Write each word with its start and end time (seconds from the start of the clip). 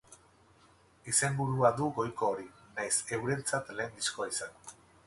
Izenburua 1.13 1.71
du 1.81 1.91
goiko 1.99 2.31
hori, 2.33 2.49
nahiz 2.81 2.99
eurentzat 3.21 3.75
lehen 3.79 3.97
diskoa 4.01 4.33
izan. 4.35 4.61